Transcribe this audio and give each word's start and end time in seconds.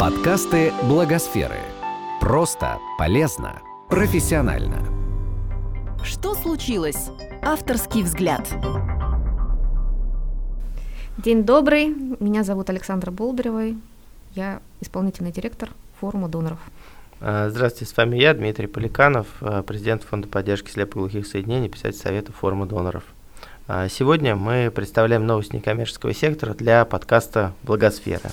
Подкасты 0.00 0.72
Благосферы. 0.84 1.58
Просто, 2.22 2.78
полезно, 2.96 3.60
профессионально. 3.90 4.82
Что 6.02 6.32
случилось? 6.32 7.10
Авторский 7.42 8.02
взгляд. 8.02 8.48
День 11.18 11.42
добрый. 11.42 11.88
Меня 12.18 12.44
зовут 12.44 12.70
Александра 12.70 13.10
Болдырева. 13.10 13.76
Я 14.34 14.62
исполнительный 14.80 15.32
директор 15.32 15.68
форума 16.00 16.28
доноров. 16.28 16.60
А, 17.20 17.50
здравствуйте, 17.50 17.92
с 17.92 17.94
вами 17.94 18.16
я, 18.16 18.32
Дмитрий 18.32 18.68
Поликанов, 18.68 19.26
а, 19.42 19.62
президент 19.62 20.02
Фонда 20.04 20.28
поддержки 20.28 20.70
слепоглухих 20.70 21.26
соединений, 21.26 21.68
писатель 21.68 21.98
Совета 21.98 22.32
форума 22.32 22.64
доноров. 22.64 23.04
А, 23.68 23.86
сегодня 23.90 24.34
мы 24.34 24.72
представляем 24.74 25.26
новости 25.26 25.56
некоммерческого 25.56 26.14
сектора 26.14 26.54
для 26.54 26.86
подкаста 26.86 27.52
«Благосфера». 27.64 28.30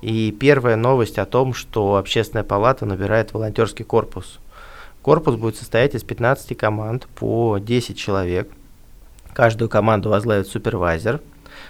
И 0.00 0.30
первая 0.30 0.76
новость 0.76 1.18
о 1.18 1.26
том, 1.26 1.54
что 1.54 1.96
Общественная 1.96 2.44
палата 2.44 2.86
набирает 2.86 3.32
волонтерский 3.32 3.84
корпус. 3.84 4.38
Корпус 5.02 5.36
будет 5.36 5.56
состоять 5.56 5.94
из 5.94 6.02
15 6.02 6.56
команд 6.56 7.08
по 7.14 7.58
10 7.58 7.96
человек. 7.96 8.50
Каждую 9.32 9.68
команду 9.68 10.10
возглавит 10.10 10.48
супервайзер. 10.48 11.20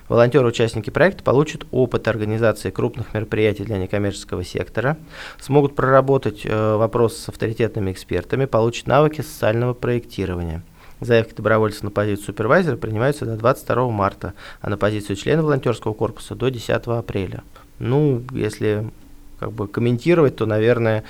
Волонтеры-участники 0.09 0.91
проекта 0.91 1.23
получат 1.23 1.67
опыт 1.71 2.09
организации 2.09 2.71
крупных 2.71 3.15
мероприятий 3.15 3.65
для 3.65 3.79
некоммерческого 3.79 4.45
сектора, 4.45 4.97
смогут 5.39 5.75
проработать 5.75 6.43
э, 6.45 6.77
вопросы 6.77 7.21
с 7.21 7.29
авторитетными 7.29 7.93
экспертами, 7.93 8.47
получат 8.47 8.87
навыки 8.87 9.21
социального 9.21 9.75
проектирования. 9.75 10.63
Заявки 11.01 11.35
добровольцев 11.35 11.85
на 11.85 11.91
позицию 11.91 12.27
супервайзера 12.27 12.77
принимаются 12.77 13.25
до 13.25 13.37
22 13.37 13.91
марта, 13.91 14.35
а 14.61 14.69
на 14.69 14.77
позицию 14.77 15.17
члена 15.17 15.43
волонтерского 15.43 15.93
корпуса 15.93 16.35
до 16.35 16.51
10 16.51 16.71
апреля. 16.71 17.43
Ну, 17.79 18.23
если 18.33 18.91
как 19.39 19.53
бы 19.53 19.69
комментировать, 19.69 20.37
то, 20.37 20.47
наверное, 20.47 21.05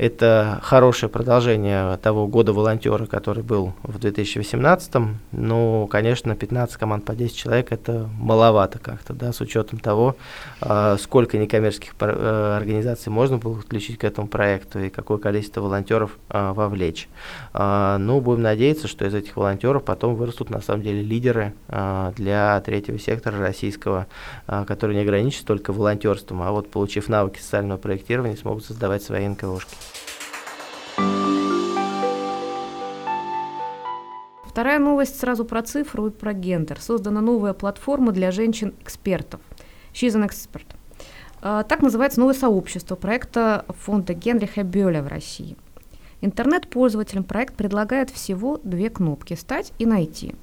это 0.00 0.60
хорошее 0.62 1.10
продолжение 1.10 1.98
того 1.98 2.26
года 2.26 2.54
волонтера, 2.54 3.04
который 3.04 3.42
был 3.42 3.74
в 3.82 3.98
2018. 3.98 4.94
Но, 5.32 5.86
конечно, 5.88 6.34
15 6.34 6.76
команд 6.78 7.04
по 7.04 7.14
10 7.14 7.36
человек 7.36 7.70
это 7.70 8.08
маловато 8.18 8.78
как-то, 8.78 9.12
да, 9.12 9.34
с 9.34 9.42
учетом 9.42 9.78
того, 9.78 10.16
э, 10.62 10.96
сколько 10.98 11.36
некоммерческих 11.36 11.92
э, 12.00 12.56
организаций 12.56 13.12
можно 13.12 13.36
было 13.36 13.56
подключить 13.56 13.98
к 13.98 14.04
этому 14.04 14.26
проекту 14.26 14.78
и 14.78 14.88
какое 14.88 15.18
количество 15.18 15.60
волонтеров 15.60 16.16
э, 16.30 16.52
вовлечь. 16.52 17.06
Э, 17.52 17.98
ну, 18.00 18.22
будем 18.22 18.40
надеяться, 18.40 18.88
что 18.88 19.04
из 19.04 19.14
этих 19.14 19.36
волонтеров 19.36 19.84
потом 19.84 20.14
вырастут 20.14 20.48
на 20.48 20.62
самом 20.62 20.82
деле 20.82 21.02
лидеры 21.02 21.52
для 21.68 22.60
третьего 22.64 22.98
сектора 22.98 23.38
российского, 23.38 24.06
который 24.46 24.96
не 24.96 25.02
ограничится 25.02 25.44
только 25.44 25.72
волонтерством, 25.72 26.42
а 26.42 26.52
вот 26.52 26.70
получив 26.70 27.08
навыки 27.08 27.38
социального 27.38 27.78
проектирования, 27.78 28.36
смогут 28.36 28.64
создавать 28.64 29.02
свои 29.02 29.28
НКОшки. 29.28 29.74
Вторая 34.50 34.80
новость 34.80 35.18
сразу 35.18 35.44
про 35.44 35.62
цифру 35.62 36.08
и 36.08 36.10
про 36.10 36.32
гендер. 36.32 36.80
Создана 36.80 37.20
новая 37.20 37.54
платформа 37.54 38.10
для 38.10 38.30
женщин-экспертов. 38.30 39.40
She's 39.94 40.10
an 40.10 40.28
expert. 40.28 40.66
А, 41.40 41.62
так 41.62 41.82
называется 41.82 42.18
новое 42.20 42.34
сообщество 42.34 42.96
проекта 42.96 43.64
фонда 43.68 44.12
Генриха 44.12 44.64
Бёля 44.64 45.02
в 45.02 45.06
России. 45.06 45.56
Интернет-пользователям 46.20 47.24
проект 47.24 47.54
предлагает 47.54 48.10
всего 48.10 48.60
две 48.62 48.90
кнопки 48.90 49.34
«Стать» 49.34 49.72
и 49.78 49.86
«Найти». 49.86 50.34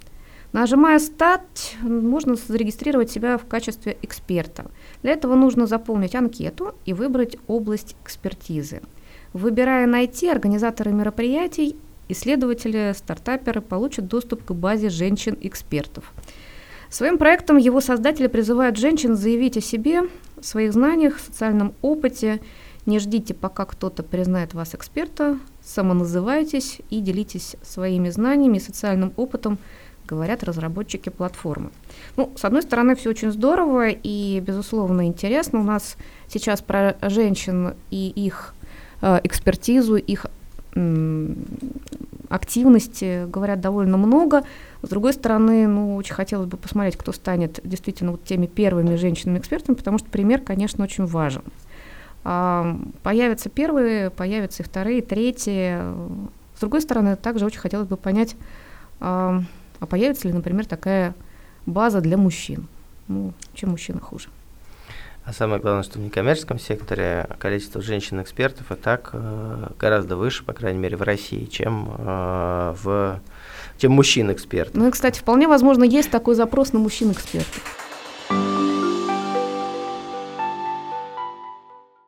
Нажимая 0.53 0.97
«Стать», 0.97 1.75
можно 1.81 2.35
зарегистрировать 2.35 3.11
себя 3.11 3.37
в 3.37 3.45
качестве 3.45 3.97
эксперта. 4.01 4.71
Для 5.03 5.11
этого 5.11 5.35
нужно 5.35 5.67
заполнить 5.67 6.15
анкету 6.15 6.73
и 6.85 6.93
выбрать 6.93 7.37
область 7.47 7.95
экспертизы– 8.03 8.81
Выбирая 9.33 9.87
«Найти», 9.87 10.29
организаторы 10.29 10.91
мероприятий, 10.91 11.75
исследователи, 12.09 12.93
стартаперы 12.95 13.61
получат 13.61 14.07
доступ 14.07 14.45
к 14.45 14.51
базе 14.51 14.89
женщин-экспертов. 14.89 16.11
Своим 16.89 17.17
проектом 17.17 17.57
его 17.57 17.81
создатели 17.81 18.27
призывают 18.27 18.77
женщин 18.77 19.15
заявить 19.15 19.57
о 19.57 19.61
себе, 19.61 20.03
своих 20.41 20.73
знаниях, 20.73 21.19
социальном 21.19 21.73
опыте. 21.81 22.39
Не 22.85 22.99
ждите, 22.99 23.33
пока 23.33 23.65
кто-то 23.65 24.03
признает 24.03 24.53
вас 24.53 24.73
эксперта, 24.73 25.37
самоназывайтесь 25.61 26.79
и 26.89 27.01
делитесь 27.01 27.57
своими 27.61 28.09
знаниями 28.09 28.57
и 28.57 28.61
социальным 28.61 29.11
опытом, 29.17 29.57
говорят 30.07 30.45
разработчики 30.45 31.09
платформы. 31.09 31.71
Ну, 32.15 32.31
с 32.37 32.45
одной 32.45 32.61
стороны, 32.61 32.95
все 32.95 33.09
очень 33.09 33.31
здорово 33.31 33.89
и, 33.89 34.39
безусловно, 34.39 35.05
интересно. 35.05 35.59
У 35.59 35.63
нас 35.63 35.97
сейчас 36.29 36.61
про 36.61 36.95
женщин 37.01 37.73
и 37.91 38.07
их 38.07 38.55
экспертизу, 39.01 39.95
их 39.95 40.25
активности 42.29 43.25
говорят 43.27 43.61
довольно 43.61 43.97
много. 43.97 44.43
С 44.81 44.89
другой 44.89 45.13
стороны, 45.13 45.67
ну, 45.67 45.95
очень 45.95 46.13
хотелось 46.13 46.47
бы 46.47 46.57
посмотреть, 46.57 46.97
кто 46.97 47.11
станет 47.11 47.59
действительно 47.63 48.11
вот 48.11 48.23
теми 48.23 48.45
первыми 48.45 48.95
женщинами-экспертами, 48.95 49.75
потому 49.75 49.97
что 49.97 50.09
пример, 50.09 50.41
конечно, 50.41 50.83
очень 50.83 51.05
важен. 51.05 51.43
А, 52.23 52.77
появятся 53.03 53.49
первые, 53.49 54.09
появятся 54.09 54.63
и 54.63 54.65
вторые, 54.65 55.01
третьи. 55.01 55.79
С 56.55 56.59
другой 56.59 56.81
стороны, 56.81 57.15
также 57.15 57.45
очень 57.45 57.59
хотелось 57.59 57.87
бы 57.87 57.97
понять, 57.97 58.35
а, 58.99 59.41
а 59.79 59.85
появится 59.85 60.27
ли, 60.27 60.33
например, 60.33 60.65
такая 60.65 61.15
база 61.65 62.01
для 62.01 62.17
мужчин. 62.17 62.67
Ну, 63.07 63.33
чем 63.53 63.69
мужчина 63.71 63.99
хуже. 63.99 64.27
А 65.27 65.33
самое 65.33 65.59
главное, 65.59 65.83
что 65.83 65.99
в 65.99 66.01
некоммерческом 66.01 66.57
секторе 66.57 67.27
количество 67.37 67.81
женщин-экспертов 67.81 68.71
и 68.71 68.75
так 68.75 69.09
э, 69.11 69.67
гораздо 69.77 70.15
выше, 70.15 70.45
по 70.45 70.53
крайней 70.53 70.79
мере, 70.79 70.95
в 70.95 71.01
России, 71.01 71.43
чем 71.43 71.93
э, 71.97 72.75
в 72.81 73.19
чем 73.77 73.91
мужчин-экспертов. 73.91 74.75
Ну 74.75 74.87
и, 74.87 74.91
кстати, 74.91 75.19
вполне 75.19 75.49
возможно, 75.49 75.83
есть 75.83 76.09
такой 76.11 76.35
запрос 76.35 76.71
на 76.71 76.79
мужчин-экспертов. 76.79 77.86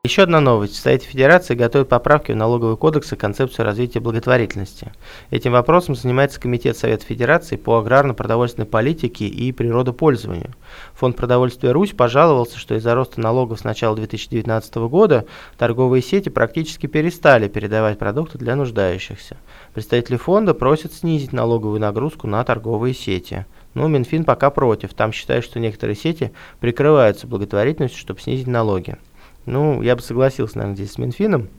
Еще 0.09 0.24
одна 0.24 0.42
новость. 0.42 0.74
В 0.74 0.80
Совете 0.80 1.06
Федерации 1.06 1.53
готовят 1.53 1.88
поправки 1.88 2.31
в 2.31 2.36
налоговый 2.36 2.78
кодекс 2.78 3.14
и 3.14 3.16
концепцию 3.16 3.68
развития 3.68 4.00
благотворительности. 4.00 4.92
Этим 5.30 5.52
вопросом 5.52 5.94
занимается 5.94 6.42
Комитет 6.42 6.75
Совета 6.75 7.06
Федерации 7.06 7.58
по 7.58 7.78
аграрно-продовольственной 7.78 8.66
политике 8.66 9.28
и 9.28 9.52
природопользованию. 9.52 10.56
Фонд 10.96 11.16
продовольствия 11.16 11.74
«Русь» 11.74 11.92
пожаловался, 11.92 12.58
что 12.58 12.74
из-за 12.74 12.96
роста 12.96 13.22
налогов 13.22 13.59
с 13.59 13.64
начала 13.64 13.96
2019 13.96 14.75
года 14.90 15.25
торговые 15.59 16.02
сети 16.02 16.30
практически 16.30 16.88
перестали 16.88 17.47
передавать 17.47 18.00
продукты 18.00 18.40
для 18.40 18.56
нуждающихся. 18.56 19.38
Представители 19.76 20.18
фонда 20.18 20.56
просят 20.56 20.91
снизить 20.91 21.34
налоговую 21.34 21.80
нагрузку 21.80 22.26
на 22.26 22.44
торговые 22.44 22.96
сети. 22.96 23.46
Но 23.76 23.88
Минфин 23.88 24.24
пока 24.24 24.50
против. 24.50 24.96
Там 24.96 25.12
считают, 25.14 25.46
что 25.46 25.59
некоторые 25.59 25.96
сети 25.96 26.31
прикрываются 26.59 27.28
благотворительностью, 27.28 28.00
чтобы 28.00 28.20
снизить 28.20 28.47
налоги. 28.47 28.97
Ну, 29.46 29.82
я 29.82 29.96
бы 29.96 30.02
согласился, 30.02 30.58
наверное, 30.58 30.76
здесь 30.76 30.94
с 30.94 30.98
Минфином, 30.98 31.50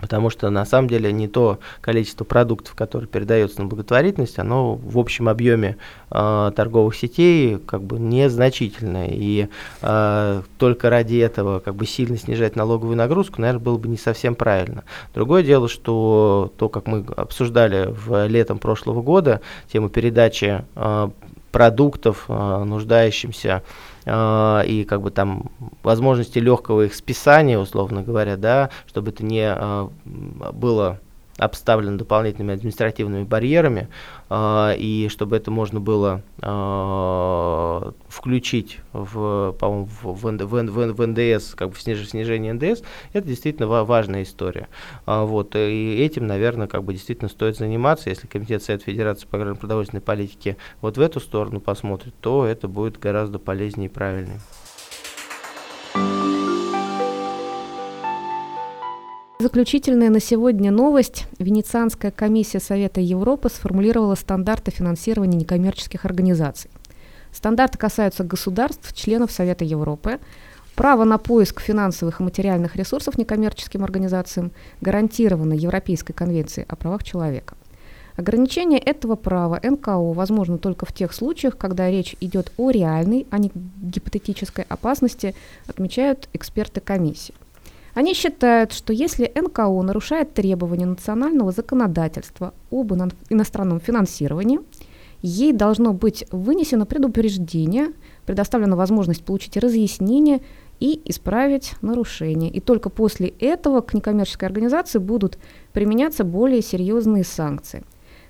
потому 0.00 0.30
что 0.30 0.48
на 0.50 0.64
самом 0.64 0.88
деле 0.88 1.12
не 1.12 1.28
то 1.28 1.58
количество 1.80 2.24
продуктов, 2.24 2.74
которые 2.74 3.08
передается 3.08 3.60
на 3.60 3.66
благотворительность, 3.66 4.38
оно 4.38 4.74
в 4.74 4.98
общем 4.98 5.28
объеме 5.28 5.76
э, 6.10 6.52
торговых 6.56 6.96
сетей 6.96 7.58
как 7.58 7.82
бы 7.82 7.98
незначительное. 7.98 9.10
И 9.12 9.48
э, 9.82 10.42
только 10.58 10.90
ради 10.90 11.16
этого 11.18 11.60
как 11.60 11.74
бы 11.74 11.86
сильно 11.86 12.16
снижать 12.16 12.56
налоговую 12.56 12.96
нагрузку, 12.96 13.40
наверное, 13.40 13.62
было 13.62 13.76
бы 13.76 13.88
не 13.88 13.98
совсем 13.98 14.34
правильно. 14.34 14.84
Другое 15.14 15.42
дело, 15.42 15.68
что 15.68 16.52
то, 16.56 16.68
как 16.68 16.86
мы 16.86 17.04
обсуждали 17.16 17.88
в 17.90 18.26
летом 18.26 18.58
прошлого 18.58 19.02
года, 19.02 19.40
тему 19.70 19.90
передачи 19.90 20.64
э, 20.74 21.10
продуктов 21.52 22.24
э, 22.28 22.64
нуждающимся 22.64 23.62
э, 24.04 24.62
и 24.66 24.84
как 24.84 25.02
бы 25.02 25.10
там 25.10 25.50
возможности 25.82 26.38
легкого 26.38 26.82
их 26.82 26.94
списания, 26.94 27.58
условно 27.58 28.02
говоря, 28.02 28.36
да, 28.36 28.70
чтобы 28.86 29.10
это 29.10 29.24
не 29.24 29.54
э, 29.54 29.88
было 30.52 31.00
обставлен 31.40 31.96
дополнительными 31.96 32.54
административными 32.54 33.24
барьерами, 33.24 33.88
э, 34.28 34.74
и 34.76 35.08
чтобы 35.08 35.36
это 35.36 35.50
можно 35.50 35.80
было 35.80 36.22
э, 36.42 37.92
включить 38.08 38.78
в, 38.92 39.52
по-моему, 39.58 39.86
в, 39.86 40.04
в, 40.04 40.46
в, 40.46 40.92
в 40.92 41.06
НДС, 41.06 41.54
как 41.54 41.70
бы 41.70 41.74
в 41.74 41.80
сниж, 41.80 42.06
снижение 42.08 42.52
НДС, 42.52 42.82
это 43.14 43.26
действительно 43.26 43.68
важная 43.68 44.22
история. 44.22 44.68
А, 45.06 45.24
вот, 45.24 45.56
и 45.56 45.96
этим, 45.98 46.26
наверное, 46.26 46.66
как 46.66 46.84
бы 46.84 46.92
действительно 46.92 47.30
стоит 47.30 47.56
заниматься. 47.56 48.10
Если 48.10 48.26
Комитет 48.26 48.62
Совета 48.62 48.84
Федерации 48.84 49.26
по 49.26 49.36
аграрно-продовольственной 49.36 50.02
политике 50.02 50.58
вот 50.82 50.98
в 50.98 51.00
эту 51.00 51.20
сторону 51.20 51.60
посмотрит, 51.60 52.14
то 52.20 52.44
это 52.44 52.68
будет 52.68 52.98
гораздо 52.98 53.38
полезнее 53.38 53.88
и 53.88 53.92
правильнее. 53.92 54.40
Заключительная 59.40 60.10
на 60.10 60.20
сегодня 60.20 60.70
новость. 60.70 61.24
Венецианская 61.38 62.10
комиссия 62.10 62.60
Совета 62.60 63.00
Европы 63.00 63.48
сформулировала 63.48 64.14
стандарты 64.14 64.70
финансирования 64.70 65.38
некоммерческих 65.38 66.04
организаций. 66.04 66.70
Стандарты 67.32 67.78
касаются 67.78 68.22
государств, 68.22 68.94
членов 68.94 69.32
Совета 69.32 69.64
Европы. 69.64 70.18
Право 70.74 71.04
на 71.04 71.16
поиск 71.16 71.62
финансовых 71.62 72.20
и 72.20 72.22
материальных 72.22 72.76
ресурсов 72.76 73.16
некоммерческим 73.16 73.82
организациям 73.82 74.52
гарантировано 74.82 75.54
Европейской 75.54 76.12
конвенцией 76.12 76.66
о 76.68 76.76
правах 76.76 77.02
человека. 77.02 77.56
Ограничение 78.16 78.78
этого 78.78 79.16
права 79.16 79.58
НКО 79.62 80.12
возможно 80.12 80.58
только 80.58 80.84
в 80.84 80.92
тех 80.92 81.14
случаях, 81.14 81.56
когда 81.56 81.90
речь 81.90 82.14
идет 82.20 82.52
о 82.58 82.68
реальной, 82.68 83.26
а 83.30 83.38
не 83.38 83.50
гипотетической 83.54 84.66
опасности, 84.68 85.34
отмечают 85.66 86.28
эксперты 86.34 86.82
комиссии. 86.82 87.32
Они 87.94 88.14
считают, 88.14 88.72
что 88.72 88.92
если 88.92 89.30
НКО 89.34 89.82
нарушает 89.82 90.34
требования 90.34 90.86
национального 90.86 91.50
законодательства 91.50 92.54
об 92.70 92.92
иностранном 92.92 93.80
финансировании, 93.80 94.60
ей 95.22 95.52
должно 95.52 95.92
быть 95.92 96.24
вынесено 96.30 96.86
предупреждение, 96.86 97.92
предоставлена 98.26 98.76
возможность 98.76 99.24
получить 99.24 99.56
разъяснение 99.56 100.40
и 100.78 101.00
исправить 101.04 101.74
нарушение. 101.82 102.50
И 102.50 102.60
только 102.60 102.88
после 102.88 103.28
этого 103.28 103.80
к 103.80 103.92
некоммерческой 103.92 104.48
организации 104.48 104.98
будут 104.98 105.38
применяться 105.72 106.24
более 106.24 106.62
серьезные 106.62 107.24
санкции. 107.24 107.82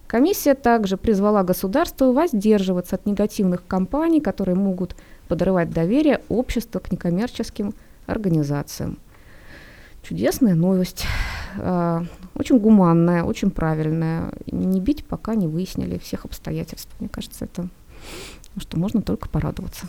Комиссия 0.08 0.54
также 0.54 0.96
призвала 0.96 1.44
государство 1.44 2.12
воздерживаться 2.12 2.96
от 2.96 3.06
негативных 3.06 3.64
кампаний, 3.64 4.20
которые 4.20 4.56
могут 4.56 4.96
подрывать 5.28 5.70
доверие 5.70 6.22
общества 6.28 6.80
к 6.80 6.90
некоммерческим 6.90 7.74
организациям. 8.06 8.98
Чудесная 10.02 10.54
новость, 10.54 11.06
э, 11.56 12.00
очень 12.34 12.58
гуманная, 12.58 13.22
очень 13.22 13.50
правильная. 13.50 14.32
Не 14.46 14.80
бить, 14.80 15.04
пока 15.04 15.34
не 15.34 15.46
выяснили 15.46 15.98
всех 15.98 16.24
обстоятельств. 16.24 16.90
Мне 16.98 17.08
кажется, 17.08 17.44
это 17.44 17.68
что 18.58 18.78
можно 18.78 19.02
только 19.02 19.28
порадоваться. 19.28 19.86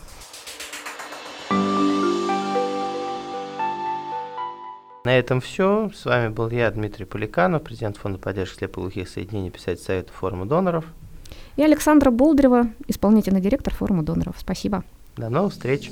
На 5.04 5.18
этом 5.18 5.42
все. 5.42 5.90
С 5.96 6.06
вами 6.06 6.30
был 6.30 6.50
я, 6.50 6.70
Дмитрий 6.70 7.06
Поликанов, 7.06 7.64
президент 7.64 7.98
Фонда 7.98 8.20
поддержки 8.20 8.60
слепоглухих 8.60 9.10
соединений, 9.10 9.50
писатель 9.50 9.82
Совета 9.82 10.14
форума 10.14 10.46
доноров. 10.46 10.86
И 11.56 11.64
Александра 11.64 12.12
Болдрева, 12.12 12.68
исполнительный 12.88 13.42
директор 13.42 13.74
форума 13.74 14.04
доноров. 14.04 14.36
Спасибо. 14.38 14.84
До 15.18 15.30
новых 15.30 15.54
встреч. 15.54 15.92